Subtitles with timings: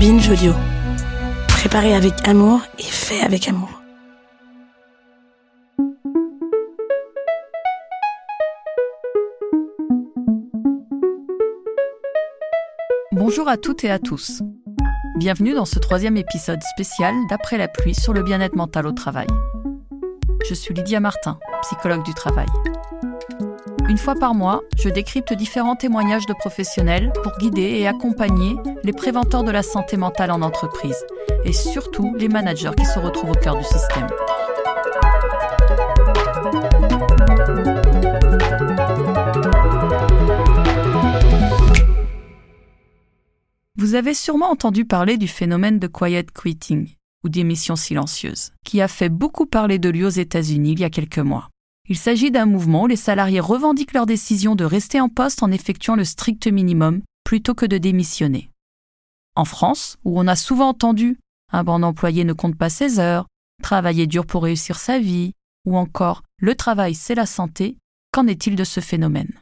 [0.00, 0.54] Binge Audio.
[1.46, 3.82] Préparé avec amour et fait avec amour.
[13.12, 14.40] Bonjour à toutes et à tous.
[15.18, 19.26] Bienvenue dans ce troisième épisode spécial d'Après la pluie sur le bien-être mental au travail.
[20.48, 22.48] Je suis Lydia Martin, psychologue du travail.
[23.90, 28.54] Une fois par mois, je décrypte différents témoignages de professionnels pour guider et accompagner
[28.84, 31.04] les préventeurs de la santé mentale en entreprise
[31.44, 34.06] et surtout les managers qui se retrouvent au cœur du système.
[43.76, 46.94] Vous avez sûrement entendu parler du phénomène de quiet quitting
[47.24, 50.90] ou d'émission silencieuse, qui a fait beaucoup parler de lui aux États-Unis il y a
[50.90, 51.49] quelques mois.
[51.90, 55.50] Il s'agit d'un mouvement où les salariés revendiquent leur décision de rester en poste en
[55.50, 58.48] effectuant le strict minimum plutôt que de démissionner.
[59.34, 61.18] En France, où on a souvent entendu
[61.52, 63.26] un bon employé ne compte pas ses heures,
[63.60, 65.32] travailler dur pour réussir sa vie,
[65.66, 67.76] ou encore le travail c'est la santé,
[68.12, 69.32] qu'en est-il de ce phénomène?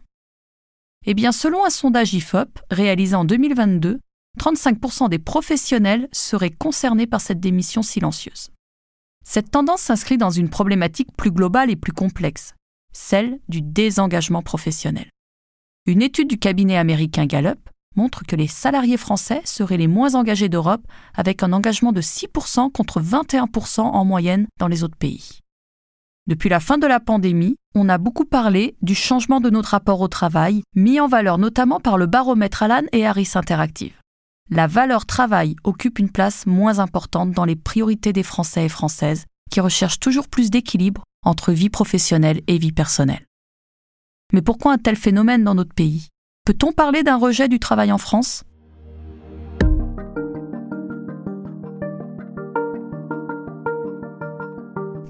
[1.04, 4.00] Eh bien, selon un sondage IFOP réalisé en 2022,
[4.40, 8.48] 35% des professionnels seraient concernés par cette démission silencieuse.
[9.30, 12.54] Cette tendance s'inscrit dans une problématique plus globale et plus complexe,
[12.94, 15.10] celle du désengagement professionnel.
[15.84, 17.58] Une étude du cabinet américain Gallup
[17.94, 20.80] montre que les salariés français seraient les moins engagés d'Europe
[21.14, 25.40] avec un engagement de 6% contre 21% en moyenne dans les autres pays.
[26.26, 30.00] Depuis la fin de la pandémie, on a beaucoup parlé du changement de notre rapport
[30.00, 33.92] au travail, mis en valeur notamment par le baromètre Alan et Harris Interactive
[34.50, 39.26] la valeur travail occupe une place moins importante dans les priorités des Français et Françaises
[39.50, 43.26] qui recherchent toujours plus d'équilibre entre vie professionnelle et vie personnelle.
[44.32, 46.08] Mais pourquoi un tel phénomène dans notre pays?
[46.44, 48.44] Peut-on parler d'un rejet du travail en France?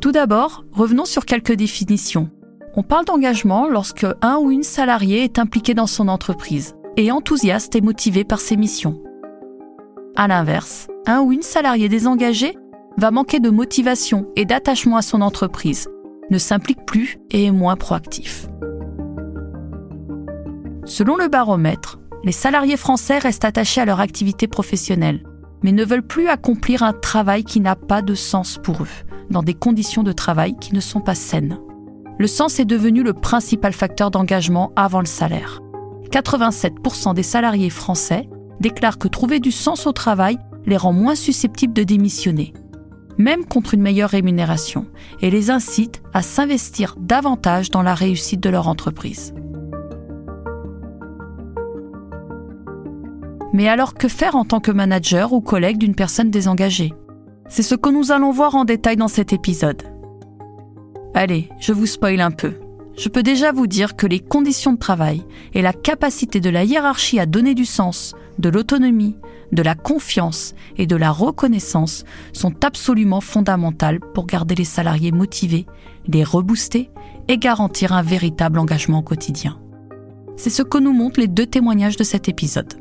[0.00, 2.30] Tout d'abord, revenons sur quelques définitions.
[2.74, 7.74] On parle d'engagement lorsque un ou une salarié est impliqué dans son entreprise et enthousiaste
[7.76, 9.02] et motivé par ses missions.
[10.20, 12.56] À l'inverse, un ou une salariée désengagée
[12.96, 15.86] va manquer de motivation et d'attachement à son entreprise,
[16.28, 18.48] ne s'implique plus et est moins proactif.
[20.84, 25.22] Selon le baromètre, les salariés français restent attachés à leur activité professionnelle,
[25.62, 29.44] mais ne veulent plus accomplir un travail qui n'a pas de sens pour eux, dans
[29.44, 31.60] des conditions de travail qui ne sont pas saines.
[32.18, 35.60] Le sens est devenu le principal facteur d'engagement avant le salaire.
[36.10, 38.28] 87% des salariés français
[38.60, 42.52] déclare que trouver du sens au travail les rend moins susceptibles de démissionner,
[43.16, 44.86] même contre une meilleure rémunération,
[45.20, 49.34] et les incite à s'investir davantage dans la réussite de leur entreprise.
[53.52, 56.92] Mais alors que faire en tant que manager ou collègue d'une personne désengagée?
[57.48, 59.82] C'est ce que nous allons voir en détail dans cet épisode.
[61.14, 62.52] Allez, je vous spoil un peu
[62.98, 65.22] je peux déjà vous dire que les conditions de travail
[65.54, 69.16] et la capacité de la hiérarchie à donner du sens, de l'autonomie,
[69.52, 75.66] de la confiance et de la reconnaissance sont absolument fondamentales pour garder les salariés motivés,
[76.06, 76.90] les rebooster
[77.28, 79.58] et garantir un véritable engagement au quotidien.
[80.36, 82.74] C'est ce que nous montrent les deux témoignages de cet épisode.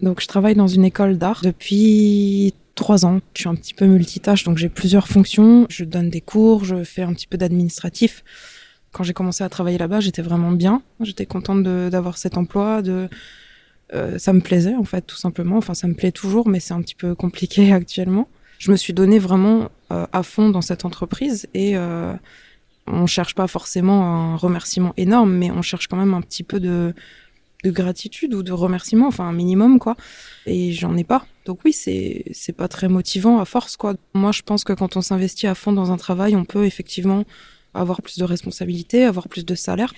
[0.00, 3.20] Donc, je travaille dans une école d'art depuis trois ans.
[3.34, 5.66] Je suis un petit peu multitâche, donc j'ai plusieurs fonctions.
[5.68, 8.24] Je donne des cours, je fais un petit peu d'administratif.
[8.92, 10.82] Quand j'ai commencé à travailler là-bas, j'étais vraiment bien.
[11.00, 12.82] J'étais contente d'avoir cet emploi,
[13.94, 15.56] euh, ça me plaisait en fait tout simplement.
[15.56, 18.28] Enfin, ça me plaît toujours, mais c'est un petit peu compliqué actuellement.
[18.58, 22.12] Je me suis donné vraiment euh, à fond dans cette entreprise et euh,
[22.86, 26.60] on cherche pas forcément un remerciement énorme, mais on cherche quand même un petit peu
[26.60, 26.94] de
[27.64, 29.96] de gratitude ou de remerciement, enfin un minimum quoi.
[30.46, 31.26] Et j'en ai pas.
[31.44, 33.94] Donc oui, c'est c'est pas très motivant à force quoi.
[34.14, 37.24] Moi, je pense que quand on s'investit à fond dans un travail, on peut effectivement
[37.74, 39.92] avoir plus de responsabilités, avoir plus de salaire.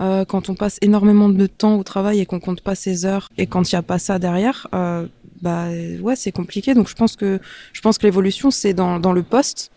[0.00, 3.28] Euh, quand on passe énormément de temps au travail et qu'on compte pas ses heures
[3.38, 5.06] et quand il y a pas ça derrière, euh,
[5.40, 5.68] bah
[6.00, 6.74] ouais, c'est compliqué.
[6.74, 7.40] Donc je pense que
[7.72, 9.70] je pense que l'évolution c'est dans dans le poste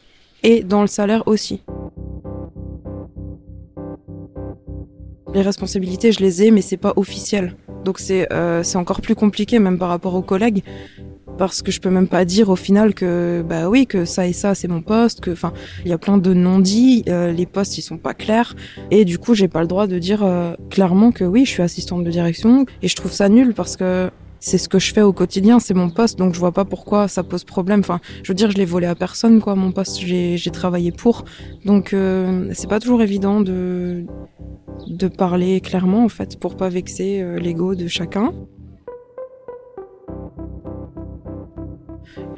[0.43, 1.61] et dans le salaire aussi.
[5.33, 7.55] Les responsabilités, je les ai, mais c'est pas officiel.
[7.83, 10.63] Donc c'est euh, encore plus compliqué, même par rapport aux collègues,
[11.37, 14.33] parce que je peux même pas dire au final que bah oui que ça et
[14.33, 15.53] ça c'est mon poste, que enfin
[15.85, 18.55] il y a plein de non-dits, euh, les postes ils sont pas clairs,
[18.91, 21.63] et du coup j'ai pas le droit de dire euh, clairement que oui je suis
[21.63, 24.09] assistante de direction, et je trouve ça nul parce que
[24.39, 27.07] c'est ce que je fais au quotidien, c'est mon poste, donc je vois pas pourquoi
[27.07, 27.79] ça pose problème.
[27.79, 29.55] Enfin, je veux dire, je l'ai volé à personne, quoi.
[29.55, 31.25] Mon poste, j'ai travaillé pour,
[31.65, 34.05] donc euh, c'est pas toujours évident de
[34.87, 38.33] de parler clairement, en fait, pour pas vexer euh, l'ego de chacun.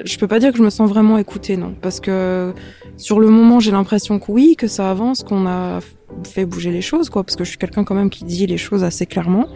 [0.02, 2.54] Je peux pas dire que je me sens vraiment écoutée, non, parce que
[2.96, 5.80] sur le moment, j'ai l'impression que oui, que ça avance, qu'on a
[6.24, 8.58] fait bouger les choses, quoi, parce que je suis quelqu'un quand même qui dit les
[8.58, 9.46] choses assez clairement.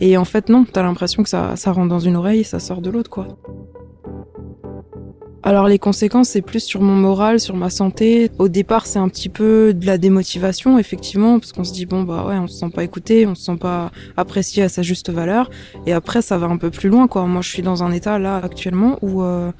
[0.00, 2.80] Et en fait, non, t'as l'impression que ça, rentre dans une oreille et ça sort
[2.80, 3.28] de l'autre, quoi.
[5.46, 8.30] Alors les conséquences, c'est plus sur mon moral, sur ma santé.
[8.38, 12.02] Au départ, c'est un petit peu de la démotivation, effectivement, parce qu'on se dit bon
[12.02, 15.10] bah ouais, on se sent pas écouté, on se sent pas apprécié à sa juste
[15.10, 15.50] valeur.
[15.84, 17.26] Et après, ça va un peu plus loin, quoi.
[17.26, 19.52] Moi, je suis dans un état là actuellement où euh,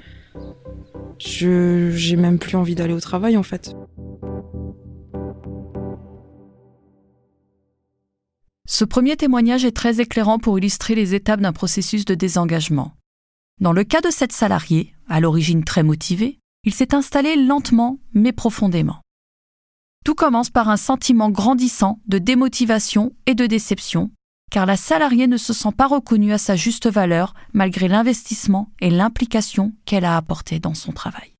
[1.18, 3.74] je j'ai même plus envie d'aller au travail, en fait.
[8.66, 12.92] Ce premier témoignage est très éclairant pour illustrer les étapes d'un processus de désengagement.
[13.60, 18.32] Dans le cas de cette salariée, à l'origine très motivée, il s'est installé lentement mais
[18.32, 19.00] profondément.
[20.04, 24.10] Tout commence par un sentiment grandissant de démotivation et de déception,
[24.50, 28.90] car la salariée ne se sent pas reconnue à sa juste valeur malgré l'investissement et
[28.90, 31.34] l'implication qu'elle a apporté dans son travail.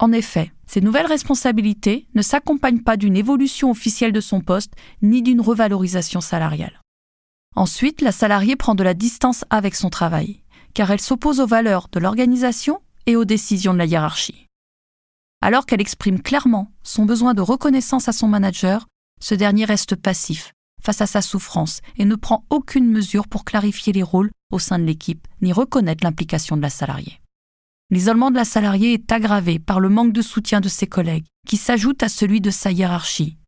[0.00, 4.72] En effet, ces nouvelles responsabilités ne s'accompagnent pas d'une évolution officielle de son poste
[5.02, 6.80] ni d'une revalorisation salariale.
[7.54, 10.42] Ensuite, la salariée prend de la distance avec son travail,
[10.72, 14.46] car elle s'oppose aux valeurs de l'organisation et aux décisions de la hiérarchie.
[15.40, 18.86] Alors qu'elle exprime clairement son besoin de reconnaissance à son manager,
[19.20, 20.53] ce dernier reste passif
[20.84, 24.78] face à sa souffrance et ne prend aucune mesure pour clarifier les rôles au sein
[24.78, 27.20] de l'équipe ni reconnaître l'implication de la salariée.
[27.90, 31.56] L'isolement de la salariée est aggravé par le manque de soutien de ses collègues, qui
[31.56, 33.38] s'ajoute à celui de sa hiérarchie.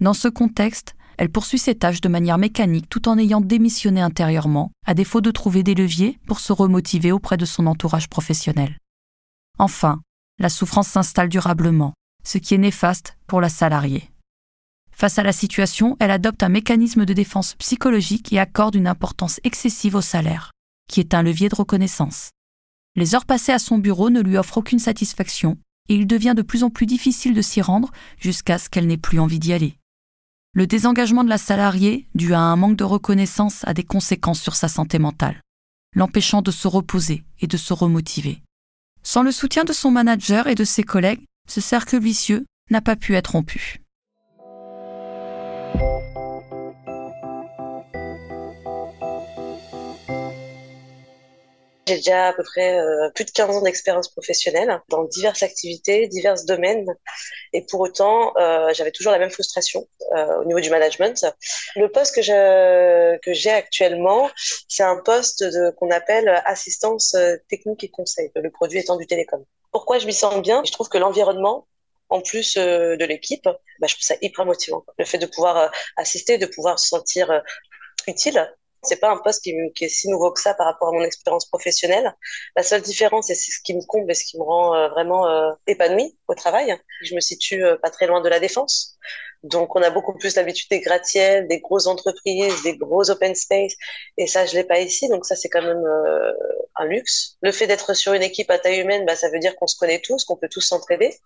[0.00, 4.72] Dans ce contexte, elle poursuit ses tâches de manière mécanique tout en ayant démissionné intérieurement,
[4.86, 8.78] à défaut de trouver des leviers pour se remotiver auprès de son entourage professionnel.
[9.58, 10.00] Enfin,
[10.38, 11.92] la souffrance s'installe durablement,
[12.24, 14.11] ce qui est néfaste pour la salariée.
[14.92, 19.40] Face à la situation, elle adopte un mécanisme de défense psychologique et accorde une importance
[19.42, 20.52] excessive au salaire,
[20.88, 22.30] qui est un levier de reconnaissance.
[22.94, 25.58] Les heures passées à son bureau ne lui offrent aucune satisfaction,
[25.88, 28.96] et il devient de plus en plus difficile de s'y rendre jusqu'à ce qu'elle n'ait
[28.96, 29.76] plus envie d'y aller.
[30.54, 34.54] Le désengagement de la salariée, dû à un manque de reconnaissance, a des conséquences sur
[34.54, 35.40] sa santé mentale,
[35.96, 38.42] l'empêchant de se reposer et de se remotiver.
[39.02, 42.96] Sans le soutien de son manager et de ses collègues, ce cercle vicieux n'a pas
[42.96, 43.78] pu être rompu.
[51.92, 56.06] J'ai déjà à peu près euh, plus de 15 ans d'expérience professionnelle dans diverses activités,
[56.06, 56.86] divers domaines.
[57.52, 61.26] Et pour autant, euh, j'avais toujours la même frustration euh, au niveau du management.
[61.74, 62.22] Le poste que
[63.32, 64.30] j'ai actuellement,
[64.68, 65.44] c'est un poste
[65.76, 67.16] qu'on appelle assistance
[67.48, 69.44] technique et conseil, le produit étant du télécom.
[69.72, 70.62] Pourquoi je m'y sens bien?
[70.64, 71.66] Je trouve que l'environnement
[72.12, 74.84] en plus de l'équipe, bah, je trouve ça hyper motivant.
[74.98, 77.42] Le fait de pouvoir assister, de pouvoir se sentir
[78.06, 78.48] utile
[78.82, 81.46] c'est pas un poste qui, est si nouveau que ça par rapport à mon expérience
[81.46, 82.12] professionnelle.
[82.56, 85.28] La seule différence, c'est ce qui me comble et ce qui me rend euh, vraiment
[85.28, 88.96] euh, épanouie au travail, je me situe euh, pas très loin de la défense.
[89.44, 93.74] Donc, on a beaucoup plus l'habitude des gratte-ciels, des grosses entreprises, des gros open space.
[94.16, 95.08] Et ça, je l'ai pas ici.
[95.08, 95.82] Donc, ça, c'est quand même
[96.76, 97.38] un luxe.
[97.42, 99.76] Le fait d'être sur une équipe à taille humaine, bah, ça veut dire qu'on se
[99.76, 101.18] connaît tous, qu'on peut tous s'entraider.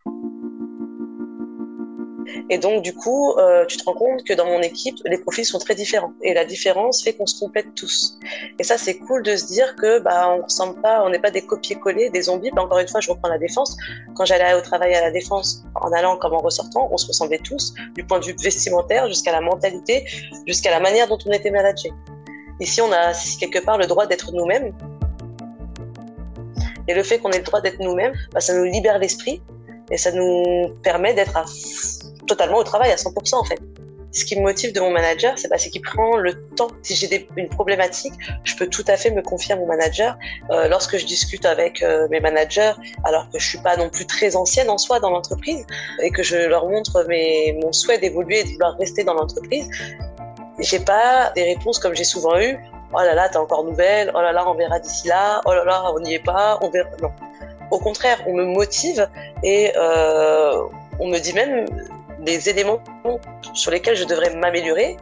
[2.51, 5.45] Et donc, du coup, euh, tu te rends compte que dans mon équipe, les profils
[5.45, 6.13] sont très différents.
[6.23, 8.19] Et la différence fait qu'on se complète tous.
[8.59, 11.31] Et ça, c'est cool de se dire que bah, on ressemble pas, on n'est pas
[11.31, 12.51] des copier-coller, des zombies.
[12.55, 13.77] Bah, encore une fois, je reprends la défense.
[14.15, 17.41] Quand j'allais au travail à la défense, en allant comme en ressortant, on se ressemblait
[17.43, 20.07] tous, du point de vue vestimentaire jusqu'à la mentalité,
[20.47, 21.91] jusqu'à la manière dont on était managé.
[22.61, 24.73] Ici, on a quelque part le droit d'être nous-mêmes.
[26.89, 29.43] Et le fait qu'on ait le droit d'être nous-mêmes, bah, ça nous libère l'esprit
[29.91, 31.45] et ça nous permet d'être à
[32.27, 33.61] totalement au travail à 100% en fait.
[34.13, 36.69] Ce qui me motive de mon manager, c'est bah, qu'il prend le temps.
[36.83, 38.15] Si j'ai une problématique,
[38.45, 40.17] je peux tout à fait me confier à mon manager.
[40.51, 42.73] Euh, lorsque je discute avec euh, mes managers,
[43.05, 45.67] alors que je suis pas non plus très ancienne en soi dans l'entreprise,
[46.03, 49.69] et que je leur montre mes, mon souhait d'évoluer et de vouloir rester dans l'entreprise,
[50.61, 52.57] j'ai pas des réponses comme j'ai souvent eu.
[52.95, 54.11] Oh là là, t'es encore nouvelle.
[54.15, 55.43] Oh là là, on verra d'ici là.
[55.45, 56.59] Oh là là, on n'y est pas.
[56.63, 56.89] On verra.
[57.03, 57.11] Non.
[57.71, 59.07] Au contraire, on me motive
[59.43, 60.63] et euh,
[60.99, 61.67] on me dit même
[62.27, 62.83] des éléments
[63.55, 64.97] sur lesquels je devrais m'améliorer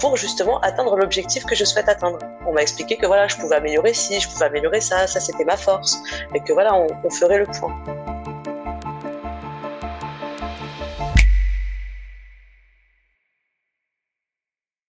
[0.00, 2.18] pour justement atteindre l'objectif que je souhaite atteindre.
[2.46, 5.44] On m'a expliqué que voilà, je pouvais améliorer ci, je pouvais améliorer ça, ça c'était
[5.44, 6.02] ma force,
[6.34, 7.76] et que voilà, on, on ferait le point.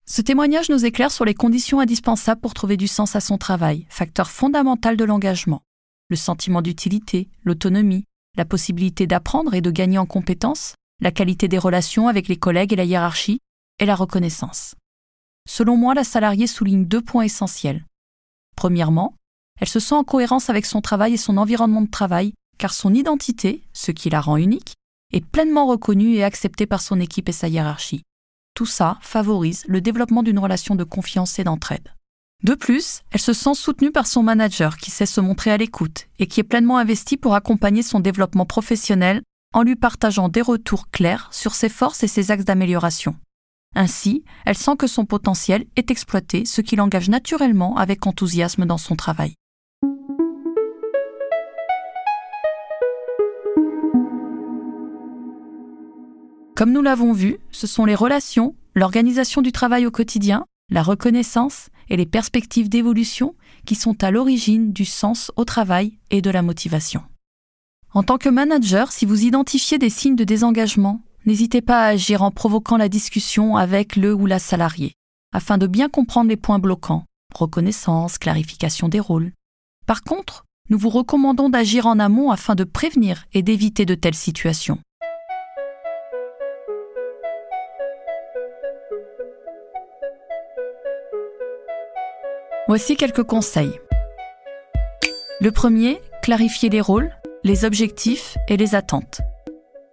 [0.05, 3.85] Ce témoignage nous éclaire sur les conditions indispensables pour trouver du sens à son travail,
[3.89, 5.61] facteur fondamental de l'engagement.
[6.09, 8.05] Le sentiment d'utilité, l'autonomie,
[8.37, 12.71] la possibilité d'apprendre et de gagner en compétences, la qualité des relations avec les collègues
[12.71, 13.41] et la hiérarchie,
[13.79, 14.75] et la reconnaissance.
[15.47, 17.85] Selon moi, la salariée souligne deux points essentiels.
[18.55, 19.13] Premièrement,
[19.59, 22.93] elle se sent en cohérence avec son travail et son environnement de travail, car son
[22.93, 24.75] identité, ce qui la rend unique,
[25.11, 28.03] est pleinement reconnue et acceptée par son équipe et sa hiérarchie.
[28.55, 31.93] Tout ça favorise le développement d'une relation de confiance et d'entraide.
[32.43, 36.07] De plus, elle se sent soutenue par son manager qui sait se montrer à l'écoute
[36.19, 39.21] et qui est pleinement investi pour accompagner son développement professionnel
[39.53, 43.15] en lui partageant des retours clairs sur ses forces et ses axes d'amélioration.
[43.75, 48.77] Ainsi, elle sent que son potentiel est exploité, ce qui l'engage naturellement avec enthousiasme dans
[48.77, 49.33] son travail.
[56.55, 61.69] Comme nous l'avons vu, ce sont les relations, l'organisation du travail au quotidien, la reconnaissance
[61.89, 66.43] et les perspectives d'évolution qui sont à l'origine du sens au travail et de la
[66.43, 67.03] motivation.
[67.95, 72.23] En tant que manager, si vous identifiez des signes de désengagement, n'hésitez pas à agir
[72.23, 74.93] en provoquant la discussion avec le ou la salarié,
[75.31, 79.31] afin de bien comprendre les points bloquants, reconnaissance, clarification des rôles.
[79.85, 84.15] Par contre, nous vous recommandons d'agir en amont afin de prévenir et d'éviter de telles
[84.15, 84.79] situations.
[92.67, 93.79] Voici quelques conseils.
[95.39, 97.11] Le premier, clarifier les rôles,
[97.43, 99.21] les objectifs et les attentes.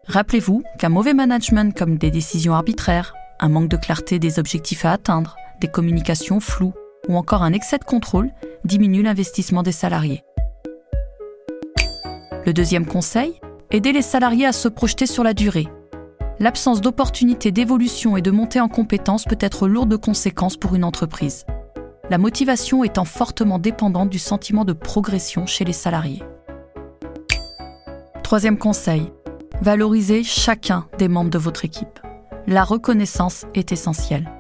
[0.07, 4.92] Rappelez-vous qu'un mauvais management comme des décisions arbitraires, un manque de clarté des objectifs à
[4.92, 6.75] atteindre, des communications floues
[7.09, 8.30] ou encore un excès de contrôle
[8.64, 10.23] diminue l'investissement des salariés.
[12.47, 13.40] Le deuxième conseil,
[13.71, 15.69] aider les salariés à se projeter sur la durée.
[16.38, 20.85] L'absence d'opportunités d'évolution et de montée en compétences peut être lourde de conséquences pour une
[20.85, 21.45] entreprise
[22.11, 26.23] la motivation étant fortement dépendante du sentiment de progression chez les salariés.
[28.31, 29.13] Troisième conseil,
[29.61, 31.99] valorisez chacun des membres de votre équipe.
[32.47, 34.31] La reconnaissance est essentielle.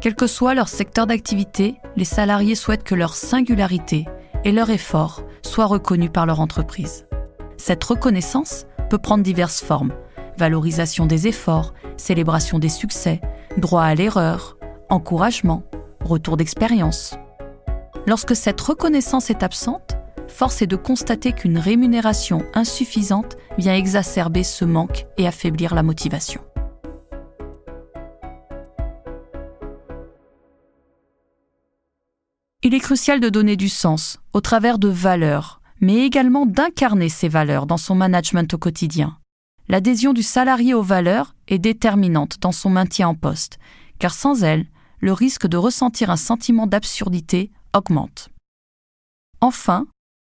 [0.00, 4.06] Quel que soit leur secteur d'activité, les salariés souhaitent que leur singularité
[4.42, 7.06] et leur effort soient reconnus par leur entreprise.
[7.58, 9.92] Cette reconnaissance peut prendre diverses formes.
[10.36, 13.20] Valorisation des efforts, célébration des succès,
[13.56, 14.56] droit à l'erreur,
[14.88, 15.62] encouragement,
[16.04, 17.14] retour d'expérience.
[18.04, 19.96] Lorsque cette reconnaissance est absente,
[20.28, 26.40] force est de constater qu'une rémunération insuffisante vient exacerber ce manque et affaiblir la motivation.
[32.62, 37.28] Il est crucial de donner du sens au travers de valeurs, mais également d'incarner ces
[37.28, 39.16] valeurs dans son management au quotidien.
[39.68, 43.58] L'adhésion du salarié aux valeurs est déterminante dans son maintien en poste,
[43.98, 44.66] car sans elle,
[45.00, 48.30] le risque de ressentir un sentiment d'absurdité augmente.
[49.40, 49.86] Enfin,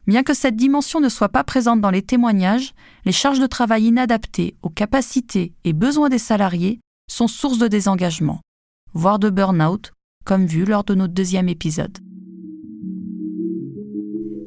[0.09, 2.73] bien que cette dimension ne soit pas présente dans les témoignages,
[3.05, 8.41] les charges de travail inadaptées aux capacités et besoins des salariés sont source de désengagement,
[8.95, 9.93] voire de burn-out,
[10.25, 11.99] comme vu lors de notre deuxième épisode.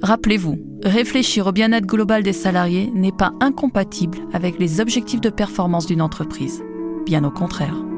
[0.02, 5.86] Rappelez-vous, réfléchir au bien-être global des salariés n'est pas incompatible avec les objectifs de performance
[5.86, 6.64] d'une entreprise.
[7.06, 7.91] Bien au contraire.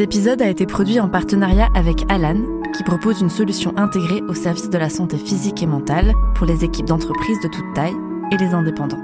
[0.00, 2.40] Cet épisode a été produit en partenariat avec Alan,
[2.74, 6.64] qui propose une solution intégrée au service de la santé physique et mentale pour les
[6.64, 7.92] équipes d'entreprise de toute taille
[8.32, 9.02] et les indépendants.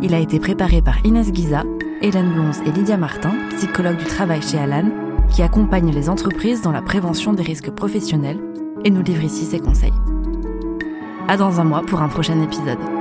[0.00, 1.64] Il a été préparé par Inès Guiza,
[2.00, 4.88] Hélène Blonze et Lydia Martin, psychologues du travail chez Alan,
[5.28, 8.40] qui accompagnent les entreprises dans la prévention des risques professionnels
[8.86, 9.92] et nous livre ici ses conseils.
[11.28, 12.95] À dans un mois pour un prochain épisode.